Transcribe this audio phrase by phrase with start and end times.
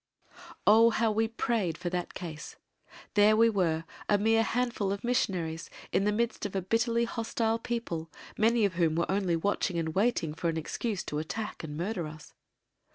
[0.65, 2.55] Oh, how we prayed for that case!
[3.13, 7.59] There we were, a mere handful of missionaries in the midst of a bitterly hostile
[7.59, 11.77] people many of whom were only waiting and watching for an excuse to attack and
[11.77, 12.33] murder us.